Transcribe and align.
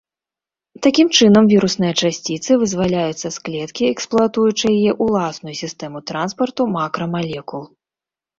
Такім 0.85 1.07
чынам 1.17 1.43
вірусныя 1.51 1.93
часціцы 2.07 2.51
вызваляюцца 2.61 3.27
з 3.35 3.43
клеткі, 3.49 3.83
эксплуатуючы 3.97 4.65
яе 4.79 4.91
ўласную 5.07 5.55
сістэму 5.61 6.03
транспарту 6.11 6.61
макрамалекул. 6.79 7.63